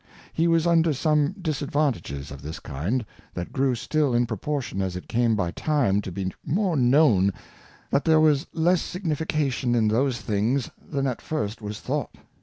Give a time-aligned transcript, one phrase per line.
[0.33, 3.05] He was under some Disadvantages of this kind,
[3.35, 7.31] that grew still in proportion as it came by Time to be more known
[7.91, 12.15] that there was less Signification in those Things than at first was thought.